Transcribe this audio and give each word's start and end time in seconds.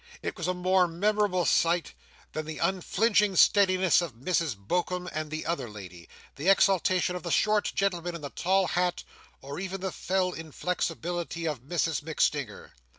It 0.23 0.35
was 0.35 0.47
a 0.47 0.55
more 0.55 0.87
memorable 0.87 1.45
sight 1.45 1.93
than 2.33 2.47
the 2.47 2.57
unflinching 2.57 3.35
steadiness 3.35 4.01
of 4.01 4.15
Mrs 4.15 4.55
Bokum 4.57 5.07
and 5.13 5.29
the 5.29 5.45
other 5.45 5.69
lady, 5.69 6.09
the 6.37 6.49
exultation 6.49 7.15
of 7.15 7.21
the 7.21 7.29
short 7.29 7.71
gentleman 7.75 8.15
in 8.15 8.21
the 8.21 8.31
tall 8.31 8.65
hat, 8.65 9.03
or 9.43 9.59
even 9.59 9.79
the 9.81 9.91
fell 9.91 10.31
inflexibility 10.31 11.45
of 11.47 11.61
Mrs 11.61 12.01
MacStinger. 12.01 12.71